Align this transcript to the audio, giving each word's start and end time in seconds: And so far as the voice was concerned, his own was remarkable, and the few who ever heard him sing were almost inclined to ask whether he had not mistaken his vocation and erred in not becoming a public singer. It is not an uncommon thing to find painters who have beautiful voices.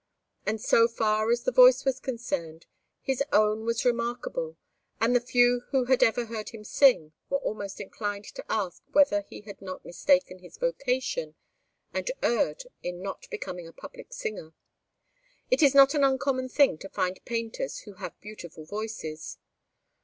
And 0.47 0.59
so 0.59 0.87
far 0.87 1.29
as 1.29 1.43
the 1.43 1.51
voice 1.51 1.85
was 1.85 1.99
concerned, 1.99 2.65
his 3.01 3.21
own 3.31 3.65
was 3.65 3.85
remarkable, 3.85 4.57
and 4.99 5.15
the 5.15 5.19
few 5.21 5.59
who 5.69 5.85
ever 5.87 6.25
heard 6.25 6.49
him 6.49 6.63
sing 6.63 7.13
were 7.29 7.37
almost 7.37 7.79
inclined 7.79 8.25
to 8.25 8.51
ask 8.51 8.81
whether 8.93 9.21
he 9.21 9.41
had 9.41 9.61
not 9.61 9.85
mistaken 9.85 10.39
his 10.39 10.57
vocation 10.57 11.35
and 11.93 12.09
erred 12.23 12.63
in 12.81 13.03
not 13.03 13.29
becoming 13.29 13.67
a 13.67 13.73
public 13.73 14.11
singer. 14.11 14.55
It 15.51 15.61
is 15.61 15.75
not 15.75 15.93
an 15.93 16.03
uncommon 16.03 16.49
thing 16.49 16.79
to 16.79 16.89
find 16.89 17.23
painters 17.23 17.81
who 17.81 17.93
have 17.97 18.19
beautiful 18.21 18.65
voices. 18.65 19.37